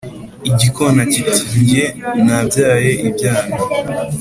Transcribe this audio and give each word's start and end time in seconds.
igikona 0.49 1.01
kiti: 1.11 1.41
“nge 1.61 1.85
nabyaye 2.25 2.91
ibyana 3.07 3.55